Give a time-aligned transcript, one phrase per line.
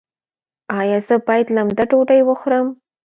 [0.79, 2.67] ایا زه باید لمده ډوډۍ وخورم؟